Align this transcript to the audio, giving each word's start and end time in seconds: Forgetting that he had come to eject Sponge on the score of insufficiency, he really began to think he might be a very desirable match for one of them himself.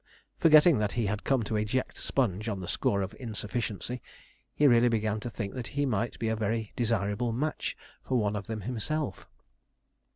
Forgetting 0.39 0.79
that 0.79 0.93
he 0.93 1.05
had 1.05 1.23
come 1.23 1.43
to 1.43 1.55
eject 1.55 1.95
Sponge 1.95 2.49
on 2.49 2.59
the 2.59 2.67
score 2.67 3.03
of 3.03 3.13
insufficiency, 3.19 4.01
he 4.55 4.65
really 4.65 4.89
began 4.89 5.19
to 5.19 5.29
think 5.29 5.63
he 5.67 5.85
might 5.85 6.17
be 6.17 6.27
a 6.29 6.35
very 6.35 6.71
desirable 6.75 7.31
match 7.31 7.77
for 8.03 8.17
one 8.17 8.35
of 8.35 8.47
them 8.47 8.61
himself. 8.61 9.27